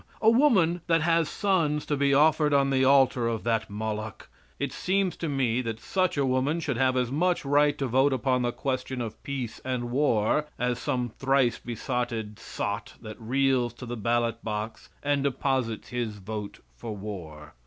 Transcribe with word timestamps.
A 0.19 0.31
woman 0.31 0.81
that 0.87 1.03
has 1.03 1.29
sons 1.29 1.85
to 1.85 1.95
be 1.95 2.11
offered 2.11 2.55
on 2.55 2.71
the 2.71 2.83
altar 2.83 3.27
of 3.27 3.43
that 3.43 3.69
Moloch, 3.69 4.27
it 4.57 4.73
seems 4.73 5.15
to 5.17 5.29
me 5.29 5.61
that 5.61 5.79
such 5.79 6.17
a 6.17 6.25
woman 6.25 6.59
should 6.59 6.77
have 6.77 6.97
as 6.97 7.11
much 7.11 7.45
right 7.45 7.77
to 7.77 7.85
vote 7.85 8.11
upon 8.11 8.41
the 8.41 8.51
question 8.51 8.99
of 8.99 9.21
peace 9.21 9.61
and 9.63 9.91
war 9.91 10.47
as 10.57 10.79
some 10.79 11.09
thrice 11.19 11.59
besotted 11.59 12.39
sot 12.39 12.95
that 12.99 13.21
reels 13.21 13.75
to 13.75 13.85
the 13.85 13.95
ballot 13.95 14.43
box 14.43 14.89
and 15.03 15.23
deposits 15.23 15.89
his 15.89 16.15
vote 16.17 16.61
for 16.75 16.97
war. 16.97 17.53